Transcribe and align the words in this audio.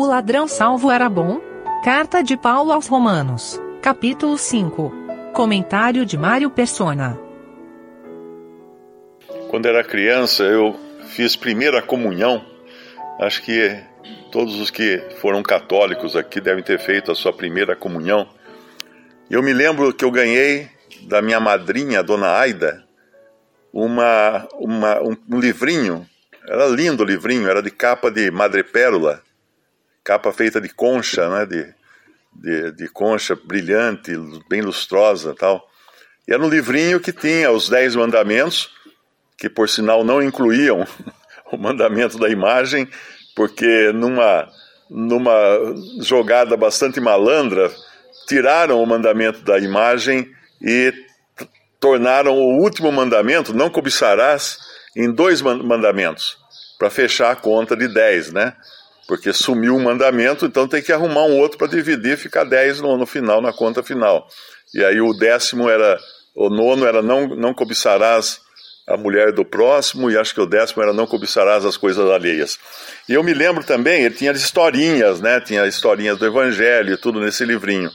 O 0.00 0.06
ladrão 0.06 0.48
salvo 0.48 0.90
era 0.90 1.10
bom? 1.10 1.42
Carta 1.84 2.22
de 2.22 2.34
Paulo 2.34 2.72
aos 2.72 2.86
Romanos, 2.86 3.60
capítulo 3.82 4.38
5. 4.38 4.90
Comentário 5.34 6.06
de 6.06 6.16
Mário 6.16 6.48
Persona. 6.48 7.20
Quando 9.50 9.66
era 9.66 9.84
criança, 9.84 10.44
eu 10.44 10.74
fiz 11.08 11.36
primeira 11.36 11.82
comunhão. 11.82 12.42
Acho 13.20 13.42
que 13.42 13.78
todos 14.32 14.58
os 14.58 14.70
que 14.70 15.06
foram 15.20 15.42
católicos 15.42 16.16
aqui 16.16 16.40
devem 16.40 16.64
ter 16.64 16.78
feito 16.78 17.12
a 17.12 17.14
sua 17.14 17.34
primeira 17.34 17.76
comunhão. 17.76 18.26
Eu 19.28 19.42
me 19.42 19.52
lembro 19.52 19.92
que 19.92 20.06
eu 20.06 20.10
ganhei 20.10 20.70
da 21.02 21.20
minha 21.20 21.38
madrinha, 21.38 22.02
Dona 22.02 22.38
Aida, 22.38 22.82
uma, 23.70 24.48
uma, 24.54 24.98
um, 25.02 25.14
um 25.30 25.38
livrinho. 25.38 26.08
Era 26.48 26.68
lindo 26.68 27.02
o 27.02 27.06
livrinho, 27.06 27.50
era 27.50 27.62
de 27.62 27.70
capa 27.70 28.10
de 28.10 28.30
madrepérola, 28.30 29.22
capa 30.04 30.32
feita 30.32 30.60
de 30.60 30.68
concha, 30.68 31.28
né, 31.28 31.46
de, 31.46 31.74
de, 32.32 32.72
de 32.72 32.88
concha 32.88 33.36
brilhante, 33.36 34.12
bem 34.48 34.62
lustrosa 34.62 35.34
tal. 35.34 35.68
E 36.26 36.32
era 36.32 36.42
um 36.42 36.48
livrinho 36.48 37.00
que 37.00 37.12
tinha 37.12 37.50
os 37.50 37.68
Dez 37.68 37.94
Mandamentos, 37.94 38.70
que 39.36 39.48
por 39.48 39.68
sinal 39.68 40.04
não 40.04 40.22
incluíam 40.22 40.86
o 41.52 41.56
mandamento 41.56 42.18
da 42.18 42.28
imagem, 42.28 42.88
porque 43.34 43.92
numa, 43.92 44.48
numa 44.88 45.32
jogada 46.00 46.56
bastante 46.56 47.00
malandra, 47.00 47.70
tiraram 48.26 48.82
o 48.82 48.86
mandamento 48.86 49.42
da 49.42 49.58
imagem 49.58 50.30
e 50.62 50.92
tornaram 51.80 52.36
o 52.36 52.60
último 52.60 52.92
mandamento, 52.92 53.54
não 53.54 53.70
cobiçarás, 53.70 54.58
em 54.94 55.10
dois 55.10 55.40
mandamentos, 55.40 56.36
para 56.78 56.90
fechar 56.90 57.30
a 57.30 57.36
conta 57.36 57.76
de 57.76 57.88
dez, 57.88 58.32
né? 58.32 58.54
Porque 59.10 59.32
sumiu 59.32 59.74
um 59.74 59.82
mandamento, 59.82 60.46
então 60.46 60.68
tem 60.68 60.80
que 60.80 60.92
arrumar 60.92 61.24
um 61.24 61.36
outro 61.36 61.58
para 61.58 61.66
dividir, 61.66 62.16
ficar 62.16 62.44
dez 62.44 62.80
no, 62.80 62.96
no 62.96 63.04
final, 63.04 63.42
na 63.42 63.52
conta 63.52 63.82
final. 63.82 64.24
E 64.72 64.84
aí 64.84 65.00
o 65.00 65.12
décimo 65.12 65.68
era, 65.68 65.98
o 66.32 66.48
nono 66.48 66.86
era 66.86 67.02
não, 67.02 67.26
não 67.26 67.52
cobiçarás 67.52 68.40
a 68.86 68.96
mulher 68.96 69.32
do 69.32 69.44
próximo, 69.44 70.12
e 70.12 70.16
acho 70.16 70.32
que 70.32 70.40
o 70.40 70.46
décimo 70.46 70.80
era 70.80 70.92
não 70.92 71.08
cobiçarás 71.08 71.64
as 71.64 71.76
coisas 71.76 72.08
alheias. 72.08 72.56
E 73.08 73.14
eu 73.14 73.24
me 73.24 73.34
lembro 73.34 73.64
também, 73.64 74.04
ele 74.04 74.14
tinha 74.14 74.30
historinhas, 74.30 75.20
né? 75.20 75.40
Tinha 75.40 75.66
historinhas 75.66 76.16
do 76.16 76.26
Evangelho 76.26 76.94
e 76.94 76.96
tudo 76.96 77.18
nesse 77.18 77.44
livrinho. 77.44 77.90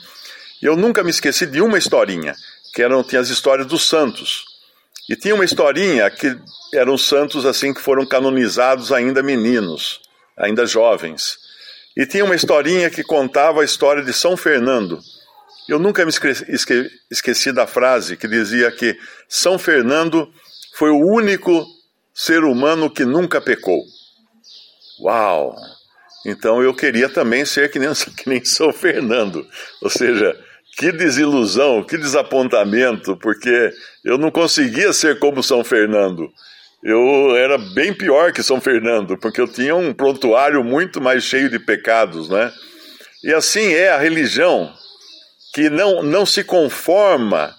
E 0.62 0.66
eu 0.66 0.76
nunca 0.76 1.02
me 1.02 1.12
esqueci 1.12 1.46
de 1.46 1.62
uma 1.62 1.78
historinha 1.78 2.36
que 2.74 2.84
eram, 2.84 3.02
tinha 3.06 3.22
as 3.22 3.30
histórias 3.30 3.66
dos 3.66 3.88
santos. 3.88 4.44
E 5.10 5.16
tinha 5.16 5.34
uma 5.34 5.46
historinha 5.46 6.12
que 6.12 6.38
eram 6.74 6.98
santos 6.98 7.46
assim 7.46 7.74
que 7.74 7.80
foram 7.80 8.06
canonizados 8.06 8.92
ainda 8.92 9.24
meninos, 9.24 10.04
ainda 10.38 10.66
jovens. 10.66 11.38
E 11.96 12.06
tinha 12.06 12.26
uma 12.26 12.36
historinha 12.36 12.90
que 12.90 13.04
contava 13.04 13.62
a 13.62 13.66
história 13.66 14.04
de 14.04 14.14
São 14.14 14.36
Fernando. 14.36 15.00
Eu 15.68 15.80
nunca 15.80 16.06
me 16.06 16.12
esque 16.12 16.92
esqueci 17.10 17.52
da 17.52 17.66
frase 17.66 18.18
que 18.18 18.28
dizia 18.28 18.72
que 18.72 18.98
São 19.28 19.58
Fernando 19.58 20.32
foi 20.76 20.90
o 20.90 21.00
único 21.00 21.66
ser 22.14 22.44
humano 22.44 22.90
que 22.90 23.06
nunca 23.06 23.42
pecou. 23.42 23.82
Uau! 25.02 25.56
Então 26.26 26.62
eu 26.62 26.74
queria 26.74 27.08
também 27.08 27.46
ser 27.46 27.72
que 27.72 27.80
nem, 27.80 27.90
que 28.18 28.30
nem 28.30 28.44
São 28.44 28.74
Fernando. 28.74 29.48
Ou 29.82 29.90
seja, 29.90 30.36
que 30.78 30.92
desilusão, 30.92 31.84
que 31.84 31.98
desapontamento, 31.98 33.16
porque 33.18 33.72
eu 34.04 34.18
não 34.18 34.30
conseguia 34.30 34.92
ser 34.92 35.20
como 35.20 35.42
São 35.42 35.64
Fernando. 35.64 36.30
Eu 36.84 37.36
era 37.36 37.58
bem 37.58 37.94
pior 37.94 38.32
que 38.32 38.44
São 38.44 38.62
Fernando, 38.62 39.18
porque 39.18 39.42
eu 39.42 39.48
tinha 39.48 39.76
um 39.76 39.94
prontuário 39.94 40.64
muito 40.64 41.02
mais 41.02 41.24
cheio 41.24 41.50
de 41.50 41.60
pecados, 41.60 42.30
né? 42.30 42.52
E 43.24 43.34
assim 43.34 43.74
é 43.74 43.90
a 43.90 43.98
religião, 43.98 44.72
que 45.54 45.70
não, 45.70 46.04
não 46.04 46.26
se 46.26 46.44
conforma 46.44 47.56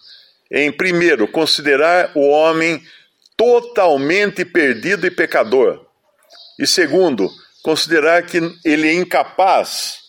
em, 0.50 0.70
primeiro, 0.70 1.26
considerar 1.26 2.12
o 2.14 2.28
homem 2.28 2.80
totalmente 3.36 4.44
perdido 4.44 5.06
e 5.06 5.10
pecador, 5.10 5.84
e 6.58 6.66
segundo, 6.66 7.28
considerar 7.62 8.22
que 8.22 8.38
ele 8.64 8.88
é 8.88 8.94
incapaz 8.94 10.06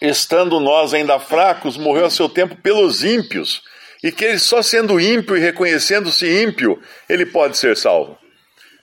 estando 0.00 0.58
nós 0.58 0.94
ainda 0.94 1.18
fracos, 1.18 1.76
morreu 1.76 2.06
a 2.06 2.10
seu 2.10 2.28
tempo 2.28 2.56
pelos 2.56 3.04
ímpios, 3.04 3.62
e 4.02 4.10
que 4.10 4.24
ele 4.24 4.38
só 4.38 4.62
sendo 4.62 5.00
ímpio 5.00 5.36
e 5.36 5.40
reconhecendo-se 5.40 6.26
ímpio, 6.42 6.80
ele 7.08 7.26
pode 7.26 7.58
ser 7.58 7.76
salvo. 7.76 8.18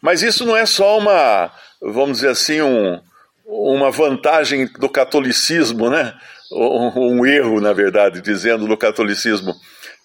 Mas 0.01 0.22
isso 0.22 0.45
não 0.45 0.55
é 0.55 0.66
só 0.66 0.97
uma, 0.97 1.51
vamos 1.81 2.17
dizer 2.17 2.29
assim, 2.29 2.61
um, 2.61 3.00
uma 3.45 3.89
vantagem 3.89 4.67
do 4.79 4.89
catolicismo, 4.89 5.89
né? 5.89 6.13
Um, 6.51 7.17
um 7.17 7.25
erro, 7.25 7.59
na 7.59 7.73
verdade, 7.73 8.22
dizendo 8.22 8.67
no 8.67 8.78
catolicismo. 8.78 9.53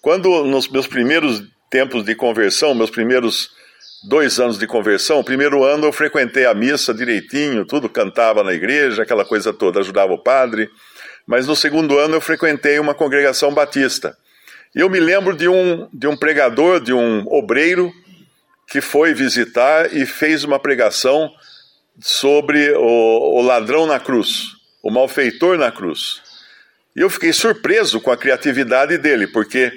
Quando 0.01 0.43
nos 0.45 0.67
meus 0.67 0.87
primeiros 0.87 1.43
tempos 1.69 2.03
de 2.03 2.15
conversão, 2.15 2.73
meus 2.73 2.89
primeiros 2.89 3.49
dois 4.07 4.39
anos 4.39 4.57
de 4.57 4.67
conversão, 4.67 5.19
o 5.19 5.23
primeiro 5.23 5.63
ano 5.63 5.85
eu 5.85 5.93
frequentei 5.93 6.45
a 6.45 6.53
missa 6.53 6.93
direitinho, 6.93 7.65
tudo, 7.65 7.87
cantava 7.87 8.43
na 8.43 8.53
igreja, 8.53 9.03
aquela 9.03 9.23
coisa 9.23 9.53
toda, 9.53 9.79
ajudava 9.79 10.11
o 10.11 10.21
padre. 10.21 10.69
Mas 11.25 11.47
no 11.47 11.55
segundo 11.55 11.97
ano 11.97 12.15
eu 12.15 12.21
frequentei 12.21 12.79
uma 12.79 12.93
congregação 12.93 13.53
batista. 13.53 14.17
Eu 14.75 14.89
me 14.89 14.99
lembro 14.99 15.35
de 15.35 15.47
um, 15.47 15.87
de 15.93 16.07
um 16.07 16.17
pregador, 16.17 16.79
de 16.79 16.91
um 16.91 17.25
obreiro, 17.27 17.93
que 18.67 18.81
foi 18.81 19.13
visitar 19.13 19.93
e 19.95 20.03
fez 20.03 20.43
uma 20.43 20.57
pregação 20.57 21.31
sobre 22.01 22.71
o, 22.71 23.37
o 23.37 23.41
ladrão 23.43 23.85
na 23.85 23.99
cruz, 23.99 24.47
o 24.81 24.89
malfeitor 24.89 25.59
na 25.59 25.71
cruz. 25.71 26.21
E 26.95 27.01
eu 27.01 27.09
fiquei 27.09 27.31
surpreso 27.31 28.01
com 28.01 28.09
a 28.09 28.17
criatividade 28.17 28.97
dele, 28.97 29.27
porque 29.27 29.71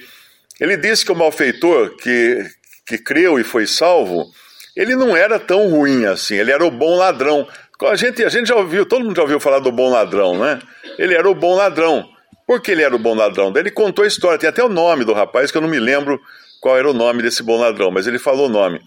ele 0.58 0.78
disse 0.78 1.04
que 1.04 1.12
o 1.12 1.16
malfeitor 1.16 1.94
que, 1.96 2.42
que 2.86 2.96
creu 2.96 3.38
e 3.38 3.44
foi 3.44 3.66
salvo, 3.66 4.30
ele 4.74 4.96
não 4.96 5.14
era 5.14 5.38
tão 5.38 5.68
ruim 5.68 6.06
assim, 6.06 6.36
ele 6.36 6.52
era 6.52 6.64
o 6.64 6.70
bom 6.70 6.96
ladrão. 6.96 7.46
A 7.82 7.96
gente, 7.96 8.24
a 8.24 8.30
gente 8.30 8.48
já 8.48 8.56
ouviu, 8.56 8.86
todo 8.86 9.04
mundo 9.04 9.16
já 9.16 9.22
ouviu 9.22 9.38
falar 9.38 9.58
do 9.58 9.70
bom 9.70 9.90
ladrão, 9.90 10.38
né? 10.38 10.58
Ele 10.98 11.14
era 11.14 11.28
o 11.28 11.34
bom 11.34 11.54
ladrão. 11.54 12.15
Por 12.46 12.60
que 12.60 12.70
ele 12.70 12.82
era 12.82 12.94
o 12.94 12.98
bom 12.98 13.14
ladrão? 13.14 13.52
Ele 13.56 13.70
contou 13.70 14.04
a 14.04 14.08
história, 14.08 14.38
tem 14.38 14.48
até 14.48 14.62
o 14.62 14.68
nome 14.68 15.04
do 15.04 15.12
rapaz, 15.12 15.50
que 15.50 15.56
eu 15.56 15.62
não 15.62 15.68
me 15.68 15.80
lembro 15.80 16.20
qual 16.60 16.78
era 16.78 16.88
o 16.88 16.94
nome 16.94 17.22
desse 17.22 17.42
bom 17.42 17.58
ladrão, 17.58 17.90
mas 17.90 18.06
ele 18.06 18.18
falou 18.18 18.46
o 18.46 18.50
nome. 18.50 18.80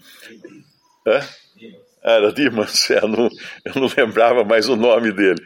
Era 2.02 2.32
Dimas, 2.32 2.88
eu 2.90 3.06
não, 3.06 3.28
eu 3.64 3.74
não 3.74 3.90
lembrava 3.96 4.44
mais 4.44 4.68
o 4.68 4.76
nome 4.76 5.12
dele. 5.12 5.42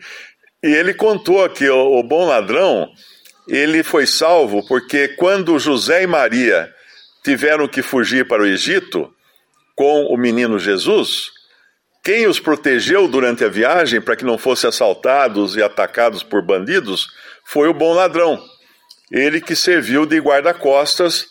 E 0.62 0.68
ele 0.68 0.94
contou 0.94 1.48
que 1.50 1.68
o, 1.68 1.98
o 1.98 2.02
bom 2.02 2.26
ladrão, 2.26 2.88
ele 3.48 3.82
foi 3.82 4.06
salvo 4.06 4.66
porque 4.66 5.08
quando 5.08 5.58
José 5.58 6.04
e 6.04 6.06
Maria 6.06 6.72
tiveram 7.24 7.66
que 7.66 7.82
fugir 7.82 8.26
para 8.28 8.42
o 8.42 8.46
Egito 8.46 9.12
com 9.74 10.04
o 10.04 10.16
menino 10.16 10.58
Jesus, 10.58 11.32
quem 12.04 12.26
os 12.26 12.38
protegeu 12.38 13.08
durante 13.08 13.44
a 13.44 13.48
viagem 13.48 14.00
para 14.00 14.14
que 14.14 14.24
não 14.24 14.38
fossem 14.38 14.68
assaltados 14.68 15.56
e 15.56 15.62
atacados 15.62 16.22
por 16.22 16.42
bandidos 16.42 17.08
foi 17.44 17.68
o 17.68 17.74
bom 17.74 17.92
ladrão. 17.92 18.42
Ele 19.10 19.40
que 19.40 19.54
serviu 19.54 20.06
de 20.06 20.18
guarda-costas 20.18 21.26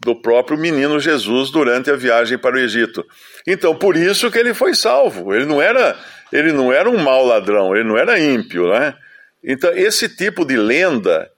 do 0.00 0.14
próprio 0.14 0.56
menino 0.56 1.00
Jesus 1.00 1.50
durante 1.50 1.90
a 1.90 1.96
viagem 1.96 2.38
para 2.38 2.56
o 2.56 2.58
Egito. 2.58 3.04
Então, 3.46 3.74
por 3.74 3.96
isso 3.96 4.30
que 4.30 4.38
ele 4.38 4.54
foi 4.54 4.74
salvo. 4.74 5.34
Ele 5.34 5.44
não 5.44 5.60
era, 5.60 5.98
ele 6.32 6.52
não 6.52 6.72
era 6.72 6.88
um 6.88 6.98
mau 6.98 7.24
ladrão, 7.24 7.74
ele 7.74 7.88
não 7.88 7.98
era 7.98 8.18
ímpio, 8.18 8.68
né? 8.68 8.94
Então, 9.42 9.70
esse 9.72 10.08
tipo 10.08 10.44
de 10.44 10.56
lenda, 10.56 11.30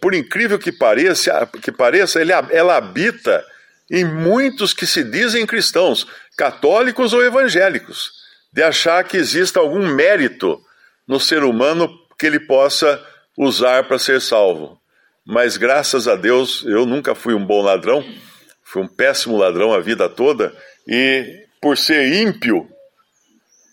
por 0.00 0.14
incrível 0.14 0.58
que 0.58 0.72
pareça, 0.72 1.48
que 1.62 1.72
pareça 1.72 2.20
ele, 2.20 2.32
ela 2.32 2.76
habita 2.76 3.44
em 3.90 4.04
muitos 4.04 4.72
que 4.72 4.86
se 4.86 5.02
dizem 5.02 5.46
cristãos, 5.46 6.06
católicos 6.36 7.12
ou 7.12 7.24
evangélicos, 7.24 8.12
de 8.52 8.62
achar 8.62 9.02
que 9.04 9.16
exista 9.16 9.58
algum 9.58 9.86
mérito 9.86 10.60
no 11.06 11.18
ser 11.18 11.42
humano 11.42 11.88
que 12.18 12.26
ele 12.26 12.40
possa 12.40 13.02
usar 13.38 13.84
para 13.84 13.98
ser 13.98 14.20
salvo. 14.20 14.80
Mas 15.24 15.56
graças 15.56 16.08
a 16.08 16.16
Deus 16.16 16.64
eu 16.66 16.84
nunca 16.84 17.14
fui 17.14 17.34
um 17.34 17.44
bom 17.44 17.62
ladrão, 17.62 18.04
fui 18.64 18.82
um 18.82 18.88
péssimo 18.88 19.36
ladrão 19.36 19.72
a 19.72 19.80
vida 19.80 20.08
toda, 20.08 20.52
e 20.86 21.46
por 21.60 21.78
ser 21.78 22.12
ímpio, 22.12 22.68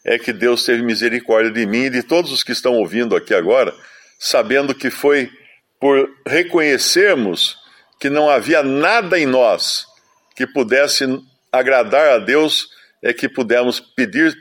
é 0.06 0.20
que 0.20 0.32
Deus 0.32 0.64
teve 0.64 0.84
misericórdia 0.84 1.52
de 1.52 1.66
mim 1.66 1.86
e 1.86 1.90
de 1.90 2.04
todos 2.04 2.32
os 2.32 2.44
que 2.44 2.52
estão 2.52 2.74
ouvindo 2.74 3.16
aqui 3.16 3.34
agora, 3.34 3.74
sabendo 4.20 4.76
que 4.76 4.92
foi 4.92 5.32
por 5.80 6.08
reconhecermos 6.28 7.58
que 8.00 8.10
não 8.10 8.30
havia 8.30 8.62
nada 8.62 9.20
em 9.20 9.26
nós 9.26 9.88
que 10.36 10.46
pudesse 10.46 11.06
agradar 11.52 12.10
a 12.10 12.18
Deus 12.20 12.70
é 13.02 13.14
que 13.14 13.28
pudemos 13.28 13.80
pedir 13.80 14.36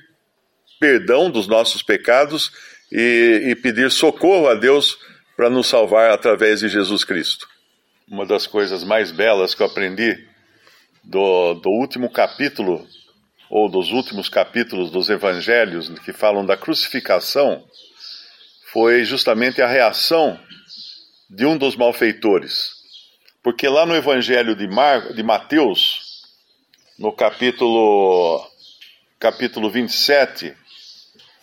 perdão 0.78 1.30
dos 1.30 1.46
nossos 1.46 1.82
pecados 1.82 2.50
e, 2.90 3.44
e 3.46 3.54
pedir 3.54 3.90
socorro 3.90 4.48
a 4.48 4.54
Deus 4.54 4.98
para 5.36 5.50
nos 5.50 5.66
salvar 5.66 6.10
através 6.10 6.60
de 6.60 6.68
Jesus 6.68 7.04
Cristo. 7.04 7.48
Uma 8.08 8.26
das 8.26 8.46
coisas 8.46 8.84
mais 8.84 9.10
belas 9.10 9.54
que 9.54 9.62
eu 9.62 9.66
aprendi 9.66 10.16
do, 11.02 11.54
do 11.54 11.70
último 11.70 12.10
capítulo 12.10 12.86
ou 13.50 13.68
dos 13.68 13.92
últimos 13.92 14.28
capítulos 14.28 14.90
dos 14.90 15.08
evangelhos 15.10 15.88
que 16.00 16.12
falam 16.12 16.44
da 16.44 16.56
crucificação, 16.56 17.64
foi 18.72 19.04
justamente 19.04 19.62
a 19.62 19.68
reação 19.68 20.38
de 21.30 21.46
um 21.46 21.56
dos 21.56 21.76
malfeitores. 21.76 22.72
Porque 23.42 23.68
lá 23.68 23.86
no 23.86 23.94
evangelho 23.94 24.56
de, 24.56 24.66
Mar, 24.66 25.12
de 25.12 25.22
Mateus, 25.22 26.24
no 26.98 27.12
capítulo, 27.12 28.44
capítulo 29.20 29.70
27, 29.70 30.54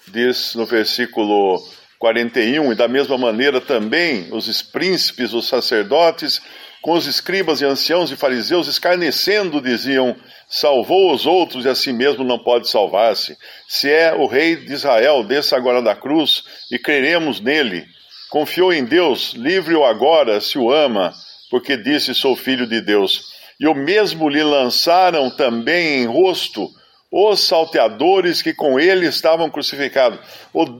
diz 0.07 0.55
no 0.55 0.65
versículo 0.65 1.63
41, 2.01 2.71
e 2.71 2.75
da 2.75 2.87
mesma 2.87 3.15
maneira 3.15 3.61
também 3.61 4.27
os 4.31 4.63
príncipes, 4.63 5.33
os 5.33 5.47
sacerdotes, 5.47 6.41
com 6.81 6.93
os 6.93 7.05
escribas 7.05 7.61
e 7.61 7.65
anciãos 7.65 8.11
e 8.11 8.15
fariseus, 8.15 8.67
escarnecendo, 8.67 9.61
diziam: 9.61 10.15
Salvou 10.49 11.13
os 11.13 11.27
outros 11.27 11.63
e 11.63 11.69
a 11.69 11.75
si 11.75 11.93
mesmo 11.93 12.23
não 12.23 12.39
pode 12.39 12.67
salvar-se. 12.67 13.37
Se 13.67 13.87
é 13.87 14.15
o 14.15 14.25
rei 14.25 14.55
de 14.55 14.73
Israel, 14.73 15.23
desça 15.23 15.55
agora 15.55 15.79
da 15.79 15.95
cruz 15.95 16.43
e 16.71 16.79
creremos 16.79 17.39
nele. 17.39 17.85
Confiou 18.31 18.73
em 18.73 18.83
Deus, 18.83 19.33
livre-o 19.33 19.85
agora, 19.85 20.41
se 20.41 20.57
o 20.57 20.71
ama, 20.71 21.13
porque 21.51 21.77
disse: 21.77 22.15
Sou 22.15 22.35
filho 22.35 22.65
de 22.65 22.81
Deus. 22.81 23.31
E 23.59 23.67
o 23.67 23.75
mesmo 23.75 24.27
lhe 24.27 24.41
lançaram 24.41 25.29
também 25.29 26.01
em 26.01 26.07
rosto 26.07 26.67
os 27.11 27.41
salteadores 27.41 28.41
que 28.41 28.53
com 28.53 28.79
ele 28.79 29.05
estavam 29.05 29.49
crucificados. 29.49 30.19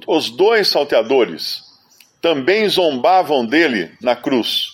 os 0.08 0.30
dois 0.30 0.70
salteadores 0.70 1.62
também 2.22 2.70
zombavam 2.70 3.46
dele 3.46 3.92
na 4.02 4.16
cruz. 4.16 4.70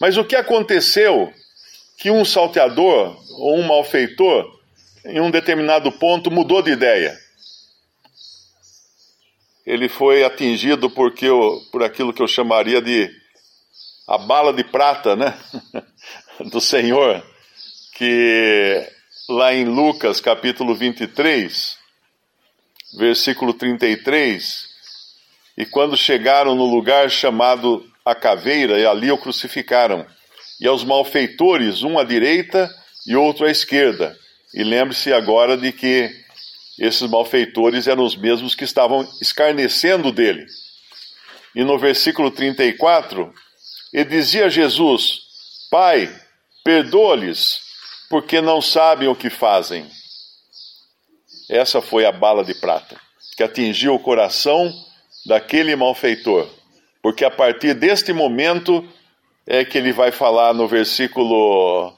Mas 0.00 0.16
o 0.16 0.24
que 0.24 0.34
aconteceu? 0.34 1.32
Que 1.98 2.10
um 2.10 2.24
salteador 2.24 3.20
ou 3.32 3.58
um 3.58 3.66
malfeitor, 3.66 4.58
em 5.04 5.20
um 5.20 5.30
determinado 5.30 5.90
ponto, 5.92 6.30
mudou 6.30 6.62
de 6.62 6.70
ideia. 6.70 7.18
Ele 9.66 9.88
foi 9.88 10.24
atingido 10.24 10.88
porque 10.88 11.26
eu, 11.26 11.60
por 11.70 11.82
aquilo 11.82 12.12
que 12.12 12.22
eu 12.22 12.28
chamaria 12.28 12.80
de 12.80 13.10
a 14.06 14.16
bala 14.16 14.54
de 14.54 14.64
prata, 14.64 15.14
né? 15.14 15.36
do 16.50 16.60
Senhor, 16.60 17.22
que 17.94 18.88
lá 19.28 19.52
em 19.52 19.66
Lucas 19.66 20.22
capítulo 20.22 20.74
23, 20.74 21.76
versículo 22.96 23.52
33, 23.52 24.66
e 25.58 25.66
quando 25.66 25.98
chegaram 25.98 26.54
no 26.54 26.64
lugar 26.64 27.10
chamado 27.10 27.84
a 28.06 28.14
caveira, 28.14 28.78
e 28.78 28.86
ali 28.86 29.12
o 29.12 29.18
crucificaram, 29.18 30.06
e 30.58 30.66
aos 30.66 30.82
malfeitores, 30.82 31.82
um 31.82 31.98
à 31.98 32.04
direita 32.04 32.74
e 33.06 33.14
outro 33.16 33.44
à 33.44 33.50
esquerda. 33.50 34.16
E 34.54 34.64
lembre-se 34.64 35.12
agora 35.12 35.58
de 35.58 35.72
que 35.72 36.10
esses 36.78 37.08
malfeitores 37.10 37.86
eram 37.86 38.04
os 38.04 38.16
mesmos 38.16 38.54
que 38.54 38.64
estavam 38.64 39.06
escarnecendo 39.20 40.10
dele. 40.10 40.46
E 41.54 41.62
no 41.64 41.78
versículo 41.78 42.30
34, 42.30 43.30
ele 43.92 44.06
dizia 44.06 44.48
Jesus: 44.48 45.20
Pai, 45.70 46.10
perdoa-lhes, 46.64 47.67
porque 48.08 48.40
não 48.40 48.60
sabem 48.60 49.08
o 49.08 49.14
que 49.14 49.30
fazem. 49.30 49.86
Essa 51.48 51.80
foi 51.80 52.04
a 52.04 52.12
bala 52.12 52.44
de 52.44 52.54
prata 52.54 53.00
que 53.36 53.42
atingiu 53.44 53.94
o 53.94 54.00
coração 54.00 54.68
daquele 55.24 55.76
malfeitor, 55.76 56.48
porque 57.00 57.24
a 57.24 57.30
partir 57.30 57.72
deste 57.72 58.12
momento 58.12 58.84
é 59.46 59.64
que 59.64 59.78
ele 59.78 59.92
vai 59.92 60.10
falar 60.10 60.52
no 60.52 60.66
versículo 60.66 61.94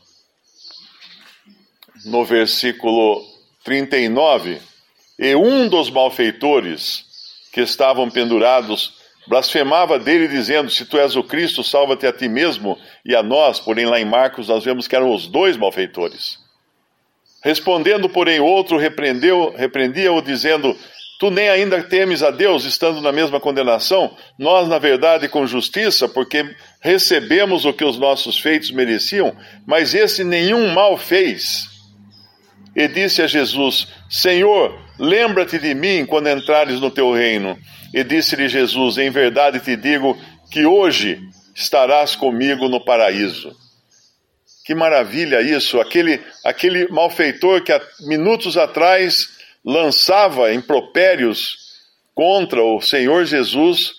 no 2.04 2.24
versículo 2.24 3.22
39, 3.64 4.60
e 5.18 5.34
um 5.34 5.68
dos 5.68 5.90
malfeitores 5.90 7.04
que 7.52 7.60
estavam 7.60 8.10
pendurados 8.10 8.99
blasfemava 9.26 9.98
dele, 9.98 10.28
dizendo: 10.28 10.70
Se 10.70 10.84
tu 10.84 10.98
és 10.98 11.16
o 11.16 11.22
Cristo, 11.22 11.62
salva-te 11.62 12.06
a 12.06 12.12
ti 12.12 12.28
mesmo 12.28 12.78
e 13.04 13.14
a 13.14 13.22
nós. 13.22 13.60
Porém, 13.60 13.86
lá 13.86 14.00
em 14.00 14.04
Marcos, 14.04 14.48
nós 14.48 14.64
vemos 14.64 14.86
que 14.86 14.96
eram 14.96 15.12
os 15.12 15.26
dois 15.26 15.56
malfeitores. 15.56 16.38
Respondendo, 17.42 18.08
porém, 18.08 18.38
outro 18.38 18.76
repreendeu, 18.76 19.54
repreendia-o, 19.56 20.20
dizendo: 20.20 20.76
Tu 21.18 21.30
nem 21.30 21.48
ainda 21.50 21.82
temes 21.82 22.22
a 22.22 22.30
Deus, 22.30 22.64
estando 22.64 23.00
na 23.02 23.12
mesma 23.12 23.38
condenação? 23.38 24.16
Nós, 24.38 24.68
na 24.68 24.78
verdade, 24.78 25.28
com 25.28 25.46
justiça, 25.46 26.08
porque 26.08 26.54
recebemos 26.80 27.66
o 27.66 27.74
que 27.74 27.84
os 27.84 27.98
nossos 27.98 28.38
feitos 28.38 28.70
mereciam, 28.70 29.36
mas 29.66 29.94
esse 29.94 30.24
nenhum 30.24 30.72
mal 30.72 30.96
fez. 30.96 31.68
E 32.74 32.88
disse 32.88 33.20
a 33.20 33.26
Jesus: 33.26 33.88
Senhor, 34.08 34.78
lembra-te 34.98 35.58
de 35.58 35.74
mim 35.74 36.06
quando 36.06 36.28
entrares 36.28 36.80
no 36.80 36.90
teu 36.90 37.12
reino. 37.12 37.58
E 37.92 38.04
disse-lhe 38.04 38.48
Jesus: 38.48 38.98
Em 38.98 39.10
verdade 39.10 39.60
te 39.60 39.76
digo 39.76 40.16
que 40.50 40.64
hoje 40.64 41.20
estarás 41.54 42.14
comigo 42.14 42.68
no 42.68 42.84
paraíso. 42.84 43.54
Que 44.64 44.74
maravilha 44.74 45.40
isso! 45.40 45.80
Aquele, 45.80 46.20
aquele 46.44 46.88
malfeitor 46.88 47.62
que 47.62 47.72
há 47.72 47.80
minutos 48.00 48.56
atrás 48.56 49.28
lançava 49.64 50.52
impropérios 50.54 51.58
contra 52.14 52.62
o 52.62 52.80
Senhor 52.80 53.24
Jesus, 53.24 53.92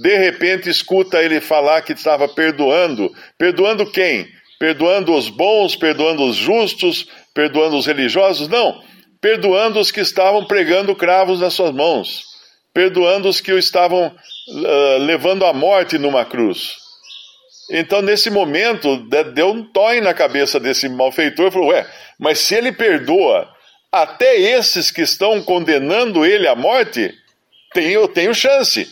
de 0.00 0.16
repente 0.16 0.68
escuta 0.68 1.22
ele 1.22 1.40
falar 1.40 1.82
que 1.82 1.92
estava 1.92 2.28
perdoando. 2.28 3.12
Perdoando 3.38 3.90
quem? 3.90 4.26
Perdoando 4.58 5.14
os 5.14 5.28
bons, 5.28 5.76
perdoando 5.76 6.24
os 6.24 6.36
justos, 6.36 7.06
perdoando 7.32 7.76
os 7.76 7.86
religiosos? 7.86 8.48
Não, 8.48 8.82
perdoando 9.20 9.78
os 9.78 9.90
que 9.90 10.00
estavam 10.00 10.44
pregando 10.44 10.94
cravos 10.96 11.40
nas 11.40 11.54
suas 11.54 11.72
mãos 11.72 12.29
perdoando 12.72 13.28
os 13.28 13.40
que 13.40 13.52
o 13.52 13.58
estavam 13.58 14.06
uh, 14.06 14.98
levando 14.98 15.44
à 15.44 15.52
morte 15.52 15.98
numa 15.98 16.24
cruz. 16.24 16.76
Então, 17.70 18.02
nesse 18.02 18.30
momento, 18.30 18.96
deu 19.32 19.50
um 19.50 19.62
toque 19.62 20.00
na 20.00 20.12
cabeça 20.12 20.58
desse 20.58 20.88
malfeitor 20.88 21.48
e 21.48 21.50
falou: 21.50 21.68
Ué, 21.68 21.86
mas 22.18 22.38
se 22.38 22.54
ele 22.54 22.72
perdoa 22.72 23.48
até 23.92 24.36
esses 24.36 24.90
que 24.90 25.02
estão 25.02 25.42
condenando 25.42 26.24
ele 26.24 26.48
à 26.48 26.54
morte, 26.54 27.14
tem, 27.72 27.90
eu 27.90 28.08
tenho 28.08 28.34
chance, 28.34 28.88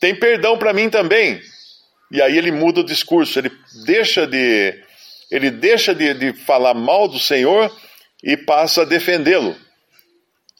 tem 0.00 0.14
perdão 0.14 0.58
para 0.58 0.72
mim 0.72 0.90
também. 0.90 1.40
E 2.10 2.20
aí 2.20 2.36
ele 2.36 2.50
muda 2.50 2.80
o 2.80 2.84
discurso, 2.84 3.38
ele 3.38 3.50
deixa 3.86 4.26
de, 4.26 4.74
ele 5.30 5.50
deixa 5.50 5.94
de, 5.94 6.12
de 6.12 6.32
falar 6.32 6.74
mal 6.74 7.08
do 7.08 7.18
Senhor 7.18 7.72
e 8.22 8.36
passa 8.36 8.82
a 8.82 8.84
defendê-lo 8.84 9.56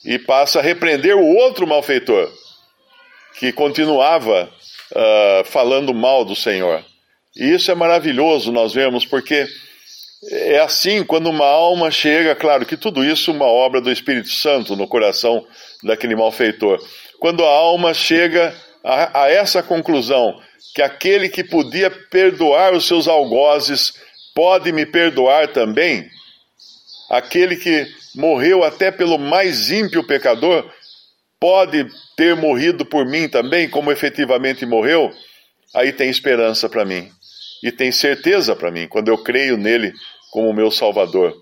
e 0.04 0.18
passa 0.18 0.58
a 0.58 0.62
repreender 0.62 1.16
o 1.16 1.36
outro 1.36 1.66
malfeitor, 1.66 2.30
que 3.38 3.52
continuava 3.52 4.50
uh, 4.92 5.44
falando 5.44 5.94
mal 5.94 6.24
do 6.24 6.34
Senhor. 6.34 6.84
E 7.36 7.54
isso 7.54 7.70
é 7.70 7.74
maravilhoso 7.74 8.52
nós 8.52 8.74
vemos, 8.74 9.06
porque 9.06 9.46
é 10.30 10.58
assim 10.58 11.02
quando 11.02 11.28
uma 11.28 11.46
alma 11.46 11.90
chega, 11.90 12.34
claro 12.34 12.64
que 12.66 12.76
tudo 12.76 13.04
isso 13.04 13.30
é 13.30 13.34
uma 13.34 13.46
obra 13.46 13.80
do 13.80 13.90
Espírito 13.90 14.28
Santo 14.28 14.76
no 14.76 14.86
coração 14.86 15.44
daquele 15.82 16.14
malfeitor. 16.14 16.78
Quando 17.18 17.44
a 17.44 17.48
alma 17.48 17.94
chega 17.94 18.54
a, 18.84 19.22
a 19.24 19.30
essa 19.30 19.62
conclusão, 19.62 20.38
que 20.74 20.82
aquele 20.82 21.28
que 21.28 21.44
podia 21.44 21.90
perdoar 21.90 22.72
os 22.72 22.86
seus 22.86 23.08
algozes 23.08 23.92
pode 24.34 24.72
me 24.72 24.86
perdoar 24.86 25.48
também, 25.48 26.08
aquele 27.12 27.56
que 27.56 27.86
morreu 28.14 28.64
até 28.64 28.90
pelo 28.90 29.18
mais 29.18 29.70
ímpio 29.70 30.02
pecador, 30.02 30.66
pode 31.38 31.86
ter 32.16 32.34
morrido 32.34 32.86
por 32.86 33.04
mim 33.04 33.28
também, 33.28 33.68
como 33.68 33.92
efetivamente 33.92 34.64
morreu, 34.64 35.12
aí 35.74 35.92
tem 35.92 36.08
esperança 36.08 36.70
para 36.70 36.86
mim. 36.86 37.12
E 37.62 37.70
tem 37.70 37.92
certeza 37.92 38.56
para 38.56 38.70
mim, 38.70 38.88
quando 38.88 39.08
eu 39.08 39.18
creio 39.18 39.58
nele 39.58 39.92
como 40.30 40.54
meu 40.54 40.70
Salvador. 40.70 41.36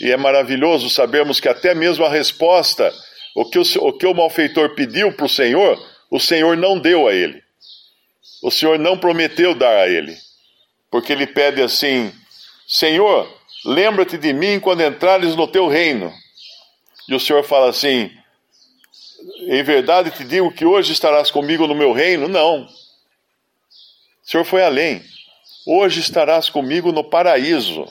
E 0.00 0.10
é 0.10 0.16
maravilhoso 0.16 0.90
sabermos 0.90 1.38
que 1.38 1.48
até 1.48 1.76
mesmo 1.76 2.04
a 2.04 2.10
resposta, 2.10 2.92
o 3.36 3.48
que 3.48 3.58
o, 3.60 3.62
o, 3.82 3.92
que 3.92 4.06
o 4.06 4.14
malfeitor 4.14 4.74
pediu 4.74 5.12
para 5.12 5.26
o 5.26 5.28
Senhor, 5.28 5.80
o 6.10 6.18
Senhor 6.18 6.56
não 6.56 6.76
deu 6.76 7.06
a 7.06 7.14
ele. 7.14 7.40
O 8.42 8.50
Senhor 8.50 8.80
não 8.80 8.98
prometeu 8.98 9.54
dar 9.54 9.78
a 9.78 9.88
ele. 9.88 10.16
Porque 10.90 11.12
ele 11.12 11.26
pede 11.26 11.62
assim: 11.62 12.12
Senhor, 12.66 13.28
Lembra-te 13.64 14.18
de 14.18 14.32
mim 14.32 14.60
quando 14.60 14.82
entrares 14.82 15.34
no 15.34 15.48
teu 15.48 15.66
reino. 15.66 16.12
E 17.08 17.14
o 17.14 17.20
Senhor 17.20 17.42
fala 17.42 17.70
assim: 17.70 18.10
Em 19.46 19.62
verdade 19.62 20.10
te 20.10 20.22
digo 20.22 20.52
que 20.52 20.66
hoje 20.66 20.92
estarás 20.92 21.30
comigo 21.30 21.66
no 21.66 21.74
meu 21.74 21.92
reino. 21.92 22.28
Não. 22.28 22.64
O 22.64 22.68
Senhor 24.22 24.44
foi 24.44 24.62
além. 24.62 25.02
Hoje 25.66 26.00
estarás 26.00 26.50
comigo 26.50 26.92
no 26.92 27.02
paraíso. 27.02 27.86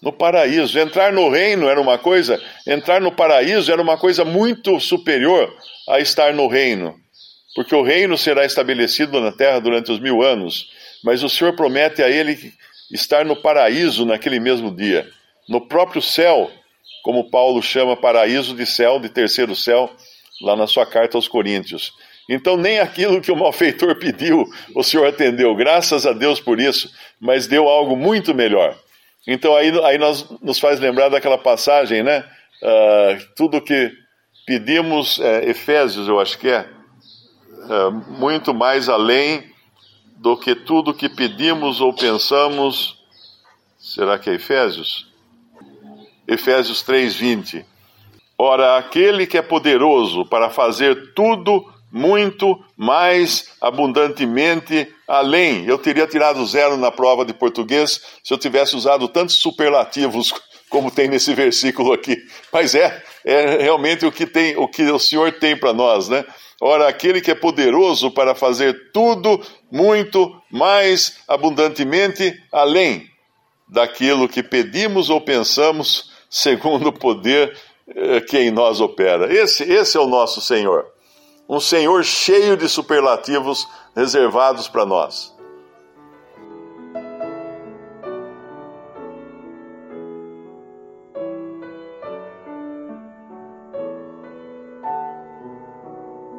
No 0.00 0.10
paraíso. 0.10 0.78
Entrar 0.78 1.12
no 1.12 1.28
reino 1.28 1.68
era 1.68 1.80
uma 1.80 1.98
coisa, 1.98 2.42
entrar 2.66 3.00
no 3.00 3.12
paraíso 3.12 3.70
era 3.70 3.80
uma 3.80 3.98
coisa 3.98 4.24
muito 4.24 4.80
superior 4.80 5.54
a 5.88 6.00
estar 6.00 6.32
no 6.32 6.48
reino. 6.48 6.98
Porque 7.54 7.74
o 7.74 7.82
reino 7.82 8.16
será 8.16 8.46
estabelecido 8.46 9.20
na 9.20 9.32
terra 9.32 9.58
durante 9.58 9.92
os 9.92 10.00
mil 10.00 10.22
anos. 10.22 10.70
Mas 11.04 11.22
o 11.22 11.28
Senhor 11.28 11.54
promete 11.54 12.02
a 12.02 12.08
ele 12.08 12.54
estar 12.92 13.24
no 13.24 13.34
paraíso 13.34 14.04
naquele 14.04 14.38
mesmo 14.38 14.70
dia, 14.74 15.08
no 15.48 15.60
próprio 15.60 16.02
céu, 16.02 16.50
como 17.02 17.30
Paulo 17.30 17.62
chama 17.62 17.96
paraíso 17.96 18.54
de 18.54 18.66
céu, 18.66 19.00
de 19.00 19.08
terceiro 19.08 19.56
céu, 19.56 19.90
lá 20.40 20.54
na 20.54 20.66
sua 20.66 20.86
carta 20.86 21.16
aos 21.16 21.26
Coríntios. 21.26 21.92
Então, 22.28 22.56
nem 22.56 22.78
aquilo 22.78 23.20
que 23.20 23.32
o 23.32 23.36
malfeitor 23.36 23.96
pediu, 23.98 24.44
o 24.74 24.82
Senhor 24.82 25.06
atendeu, 25.06 25.54
graças 25.54 26.06
a 26.06 26.12
Deus 26.12 26.40
por 26.40 26.60
isso, 26.60 26.90
mas 27.20 27.46
deu 27.46 27.68
algo 27.68 27.96
muito 27.96 28.34
melhor. 28.34 28.76
Então, 29.26 29.56
aí, 29.56 29.72
aí 29.84 29.98
nós, 29.98 30.28
nos 30.40 30.58
faz 30.58 30.80
lembrar 30.80 31.08
daquela 31.08 31.38
passagem, 31.38 32.02
né? 32.02 32.24
Uh, 32.62 33.34
tudo 33.36 33.60
que 33.60 33.92
pedimos, 34.46 35.20
é, 35.20 35.48
Efésios, 35.48 36.08
eu 36.08 36.18
acho 36.20 36.38
que 36.38 36.48
é, 36.48 36.58
é, 36.58 37.90
muito 38.18 38.52
mais 38.52 38.88
além 38.88 39.51
do 40.22 40.36
que 40.36 40.54
tudo 40.54 40.94
que 40.94 41.08
pedimos 41.08 41.80
ou 41.80 41.92
pensamos. 41.92 42.96
Será 43.76 44.16
que 44.20 44.30
é 44.30 44.34
Efésios? 44.34 45.10
Efésios 46.28 46.84
3:20. 46.84 47.64
Ora, 48.38 48.78
aquele 48.78 49.26
que 49.26 49.36
é 49.36 49.42
poderoso 49.42 50.24
para 50.24 50.48
fazer 50.48 51.12
tudo 51.12 51.68
muito 51.90 52.64
mais 52.76 53.52
abundantemente 53.60 54.88
além. 55.08 55.66
Eu 55.66 55.76
teria 55.76 56.06
tirado 56.06 56.46
zero 56.46 56.76
na 56.76 56.92
prova 56.92 57.24
de 57.24 57.34
português 57.34 58.00
se 58.22 58.32
eu 58.32 58.38
tivesse 58.38 58.76
usado 58.76 59.08
tantos 59.08 59.34
superlativos 59.34 60.32
como 60.72 60.90
tem 60.90 61.06
nesse 61.06 61.34
versículo 61.36 61.92
aqui. 61.92 62.16
Mas 62.50 62.74
é, 62.74 63.00
é 63.24 63.62
realmente 63.62 64.04
o 64.06 64.10
que 64.10 64.26
tem, 64.26 64.56
o 64.56 64.66
que 64.66 64.82
o 64.90 64.98
Senhor 64.98 65.30
tem 65.32 65.54
para 65.56 65.72
nós, 65.72 66.08
né? 66.08 66.24
Ora, 66.60 66.88
aquele 66.88 67.20
que 67.20 67.30
é 67.30 67.34
poderoso 67.34 68.10
para 68.10 68.34
fazer 68.34 68.90
tudo 68.92 69.40
muito 69.70 70.34
mais 70.50 71.18
abundantemente 71.28 72.40
além 72.50 73.10
daquilo 73.68 74.28
que 74.28 74.42
pedimos 74.42 75.10
ou 75.10 75.20
pensamos, 75.20 76.12
segundo 76.30 76.88
o 76.88 76.92
poder 76.92 77.56
eh, 77.88 78.20
que 78.20 78.38
em 78.38 78.50
nós 78.50 78.80
opera. 78.80 79.32
Esse, 79.32 79.64
esse 79.64 79.96
é 79.96 80.00
o 80.00 80.06
nosso 80.06 80.40
Senhor. 80.40 80.86
Um 81.48 81.58
Senhor 81.58 82.04
cheio 82.04 82.56
de 82.56 82.68
superlativos 82.68 83.66
reservados 83.96 84.68
para 84.68 84.86
nós. 84.86 85.31